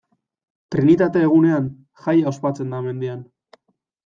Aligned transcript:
Trinitate 0.75 1.21
egunean, 1.27 1.67
jaia 2.07 2.33
ospatzen 2.33 2.75
da 2.77 2.81
mendian. 2.89 3.23